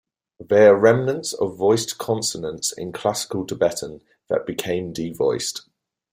[0.39, 5.69] They are remnants of voiced consonants in Classical Tibetan that became devoiced.